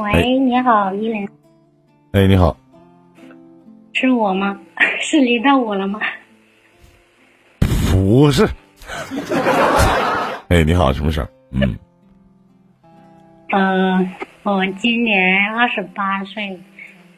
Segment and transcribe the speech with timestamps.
[0.00, 1.28] 喂，你好，依林。
[2.12, 2.56] 哎，你好，
[3.92, 4.60] 是我吗？
[5.02, 5.98] 是轮到我了吗？
[7.90, 8.48] 不是。
[10.48, 11.28] 哎，你好，什么事儿？
[11.50, 11.76] 嗯。
[13.50, 14.14] 嗯，
[14.44, 16.60] 我今年二十八岁，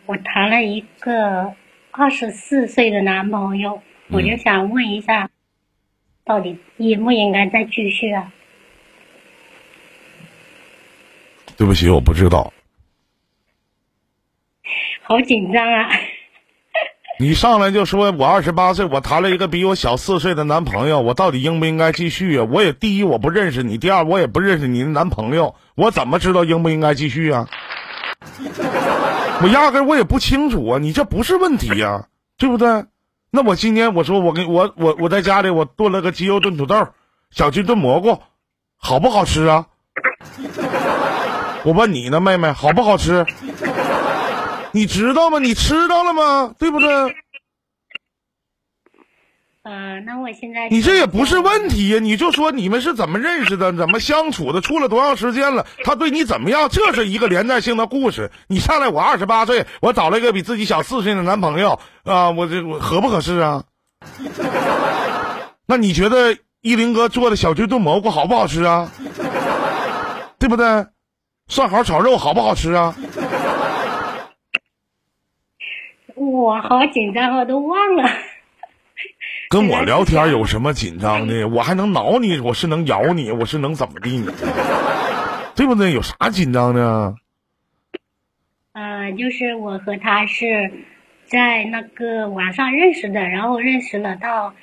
[0.07, 1.53] 我谈了一个
[1.91, 5.29] 二十四岁的男朋友，我就想问一下，
[6.25, 8.33] 到底应不应该再继续啊？
[11.59, 12.51] 对不起，我不知道。
[15.11, 15.89] 好紧张啊！
[17.19, 22.47] 你上来就说我二十八岁，我谈了一个比我小四岁的男朋友，我到底应不应该继续啊？
[22.49, 27.49] 我也第一我不认识你，第二我也不认识你的男朋友，我怎么知道应不应该继续啊？
[29.43, 30.79] 我压根我也不清楚啊！
[30.79, 32.07] 你这不是问题呀，
[32.39, 32.85] 对不对？
[33.33, 36.87] 那我今天我说我给我我我在家里我炖了个鸡肉炖土豆，
[37.33, 38.21] 小鸡炖蘑菇，
[38.77, 39.67] 好不好吃啊？
[41.65, 43.27] 我问你呢，妹妹，好不好吃？
[44.73, 45.39] 你知道吗？
[45.39, 46.55] 你吃到了吗？
[46.59, 46.89] 对不对？
[49.63, 56.69] 呃，那我现在你这也不是问题呀，你就说你们是怎么认识的，怎么相处的，处了多长时间了，他对你怎么样？
[56.71, 58.31] 这是一个连带性的故事。
[58.49, 63.63] 你上来，我二十八岁，我找了一个比自己小四岁的男朋友啊，我这我合不合适啊？
[65.67, 68.91] 那你觉得依林哥做的小鸡炖蘑菇好不好吃啊？
[70.39, 70.87] 对不对？
[71.49, 72.95] 蒜毫炒肉好不好吃啊？
[76.27, 78.05] 我好紧张，我都忘了。
[79.49, 81.49] 跟我聊天有什么紧张的？
[81.49, 84.23] 我还能挠你，我是能咬你，我是能怎么地？
[85.57, 85.93] 对不对？
[85.95, 87.15] 有啥紧张的？
[88.75, 90.71] 呃，就是我和他是
[91.25, 94.55] 在那个网上认识的，然后认识了到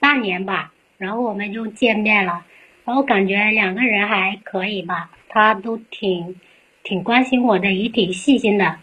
[0.00, 2.44] 半年吧，然后我们就见面了，
[2.84, 6.34] 然后感觉两个人还可以吧，他都挺
[6.82, 8.78] 挺关心我的，也挺细心的。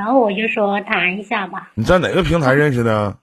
[0.00, 1.70] 然后我就说谈一下吧。
[1.74, 3.14] 你在哪个平台认识的？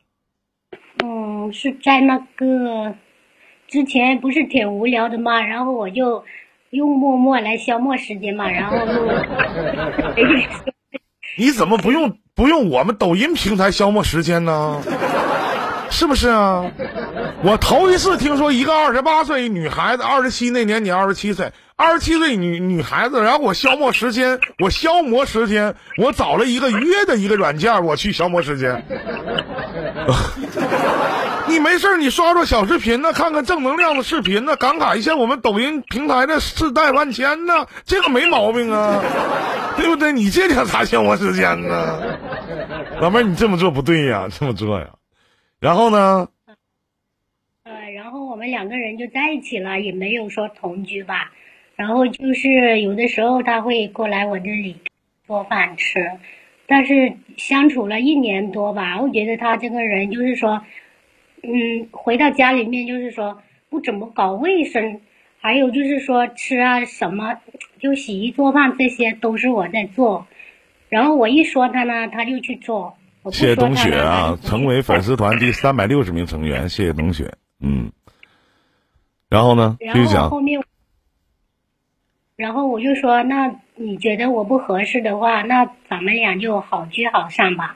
[1.04, 2.94] 嗯，是在那个
[3.68, 6.24] 之前不是挺无聊的嘛，然后我就
[6.70, 8.78] 用陌陌来消磨时间嘛，然后
[11.36, 14.80] 你怎么不用不用我们抖音平台消磨时间呢？
[15.90, 16.64] 是不是啊？
[17.42, 21.52] 我头一次听说一个二十八岁女孩子，二十七那年你二十七岁。
[21.80, 28.84] 二十七岁女女孩子，然后我消磨时间，我消磨时间，我找了一个约的一个软件，我去消磨时间。
[31.48, 39.04] 你没事你刷刷小视频呢，看看正能量的视频呢，感慨一下我们抖音平台的世代万千呢，这个没毛病啊，
[39.78, 40.12] 对不对？
[40.12, 42.02] 你这叫啥消磨时间呢？
[43.00, 44.88] 老妹儿，你这么做不对呀，这么做呀。
[45.60, 46.28] 然后呢？
[47.64, 51.32] 呃，然后我们两个人就在一起了，也没有说同居吧。
[51.78, 54.76] 然后就是有的时候他会过来我这里
[55.26, 56.12] 做饭吃，
[56.66, 60.64] 但是相处了一年多吧，我觉得他这个人就是说，
[61.44, 65.02] 嗯，回到家里面就是说不怎么搞卫生，
[65.40, 67.38] 还有就是说吃啊什么，
[67.80, 70.26] 就洗衣做饭这些都是我在做，
[70.90, 72.98] 然后我一说他呢，他就去做。
[73.32, 77.92] 谢谢冬雪啊，成为粉丝团第三百六十名成员，谢谢冬雪，嗯，
[79.30, 79.78] 然后呢？
[79.94, 80.32] 继续讲。
[82.38, 87.76] 然后我就说，那你觉得我不合适的话，那咱们俩就好聚好散吧。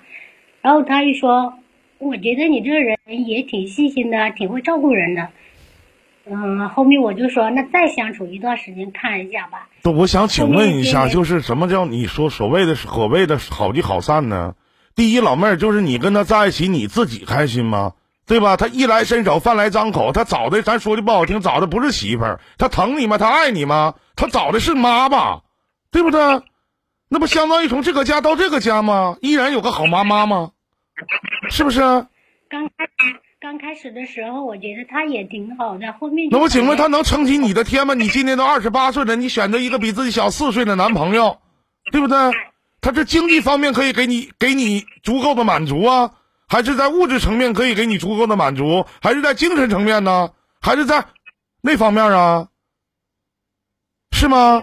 [0.62, 1.56] 然后他一说，
[1.98, 5.30] 我觉得你这个人也挺细心的，挺会照顾人的。
[6.26, 9.68] 嗯，后面我就说，那再相处一段时间看一下吧。
[9.82, 14.54] 都，我想请问一下，就是什么叫你说所谓的所谓的好聚好散呢？
[14.94, 17.94] 第一，老妹儿，就是你跟他在一起，你自己开心吗？
[18.31, 18.56] 对吧？
[18.56, 23.18] 他衣来伸手，饭来张口，他找的，咱说的不好听，找的不是媳妇儿，他疼你吗？
[23.18, 23.96] 他爱你吗？
[24.16, 25.42] 他找的是妈吧，
[25.92, 26.42] 对不对？
[27.09, 29.18] 那不相当于从这个家到这个家吗？
[29.19, 30.52] 依然有个好妈妈吗？
[31.50, 31.81] 是不是？
[31.81, 35.92] 刚开始刚开始的时候，我觉得他也挺好的。
[36.00, 37.96] 后面那我请问他能撑起你的天吗？
[37.96, 41.40] 你今年都二十八岁了，你选择一个比自己小四岁的男朋友，
[41.92, 42.18] 对不对？
[42.80, 46.12] 他这经济方面可以给你给你足够的满足啊，
[46.51, 50.31] 还是在物质层面可以给你足够的满足，还是在精神层面呢？
[50.59, 51.06] 还是在
[51.62, 52.50] 那方面啊？
[54.12, 54.62] 是吗？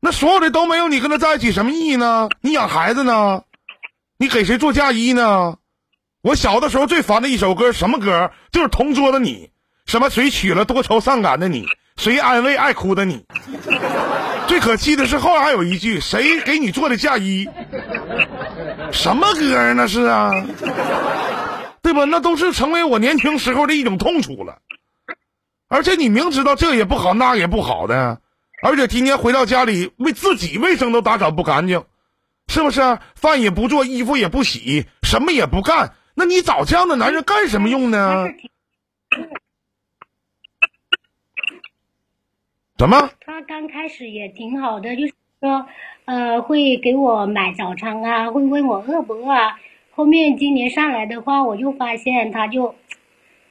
[0.00, 2.30] 那所有的都没有，你跟他在一起什么意义呢？
[2.40, 3.42] 你养孩子呢？
[4.16, 5.58] 你给谁做嫁衣呢？
[6.22, 8.30] 我小的时候最烦的一首歌，什么歌？
[8.50, 9.50] 就是同桌的你，
[9.84, 11.66] 什么谁娶了多愁善感的你，
[11.98, 13.26] 谁安慰爱哭的你。
[14.46, 17.48] 最可气的是后来还有一句，谁给你做的嫁衣？
[18.92, 19.72] 什么歌啊？
[19.72, 20.30] 那是啊，
[21.82, 22.04] 对吧？
[22.04, 24.58] 那都是成为我年轻时候的一种痛楚了。
[25.68, 28.20] 而且你明知道这也不好，那也不好的。
[28.62, 31.84] 而且天天回到家里为自己卫生都打扫不干净，
[32.48, 32.98] 是不是？
[33.14, 38.26] 饭也不做，衣服也不洗，什么也不干，那你找这样的男人干什么用呢？
[42.76, 43.10] 怎么？
[43.20, 45.66] 他刚开始也挺好的，就是说，
[46.06, 49.60] 呃，会给我买早餐啊，会问我饿不饿啊。
[49.92, 52.74] 后面今年上来的话，我就发现他就，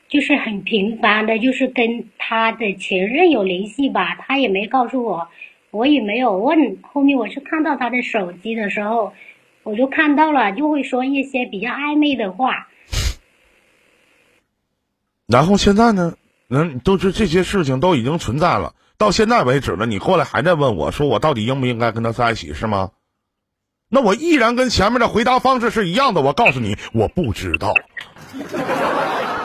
[0.09, 4.15] 就是很频繁的，就是跟他的前任有联系吧。
[4.19, 5.29] 他也没告诉我，
[5.71, 6.79] 我也没有问。
[6.81, 9.13] 后面我是看到他的手机的时候，
[9.63, 12.67] 我就看到了，就会说一些比较暧昧的话。
[15.27, 16.17] 然后现在呢？
[16.49, 18.75] 嗯，都是这些事情都已经存在了。
[18.97, 22.91] 到现在为止了，你过来还在问我说我到底应不应该跟他在一起是吗？
[23.89, 26.21] 那我依然跟前面的回答方式是一样的。
[26.21, 27.75] 我告诉你，我不知道，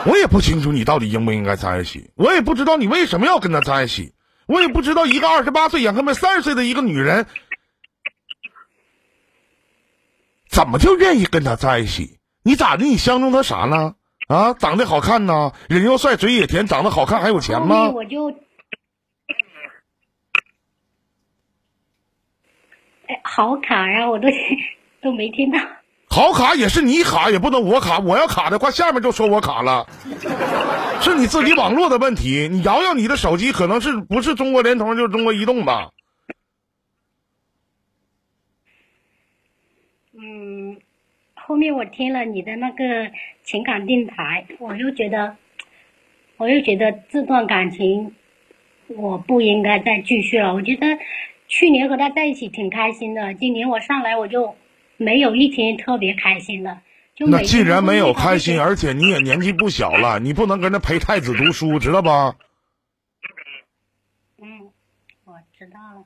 [0.05, 4.13] 我也不清楚你到底应不应该在一起，我也不知道你为什么要跟他在一起，
[4.47, 7.27] 我也不知道一个二十八岁眼看没三十岁的一个女人，
[10.49, 12.17] 怎么就愿意跟他在一起？
[12.41, 12.85] 你咋的？
[12.85, 13.93] 你相中他啥呢？
[14.27, 17.89] 啊，长得好看呢，人又帅，嘴也甜，长得好看还有钱吗？
[17.89, 18.33] 我就。
[23.23, 24.27] 好卡呀，我都
[25.01, 25.59] 都没听到。
[26.11, 27.99] 好卡也是你卡，也不能我卡。
[27.99, 29.85] 我要卡的话，下面就说我卡了，
[31.01, 32.47] 是你自己网络的问题。
[32.51, 35.91] 你摇摇你的手机，可能是不是中国联通就是中国移动吧？
[40.13, 40.77] 嗯，
[41.35, 43.11] 后面我听了你的那个
[43.43, 45.35] 情感电台，我又觉得，
[46.37, 48.15] 我又觉得这段感情
[48.87, 50.53] 我不应该再继续了。
[50.55, 50.87] 我觉得。
[51.49, 54.55] 去年和他在一起挺开心的，今年我上来我就
[54.95, 56.79] 没有一天特别开心的。
[57.15, 62.35] 就那既然没有开心，而且你也年纪不小了，你不能跟着陪太子读书，知道吧？
[64.41, 64.71] 嗯，
[65.25, 66.05] 我知道了。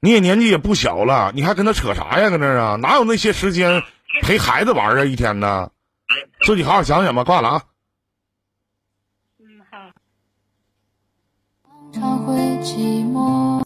[0.00, 2.30] 你也年纪也不小了，你还跟他扯啥呀？
[2.30, 2.76] 搁那啊？
[2.76, 3.82] 哪有那些时间
[4.22, 5.04] 陪孩子玩啊？
[5.04, 5.70] 一天呢？
[6.40, 7.22] 自己好好想想吧。
[7.22, 7.62] 挂了啊。
[9.38, 9.78] 嗯，好。
[11.92, 13.49] 常会寂寞。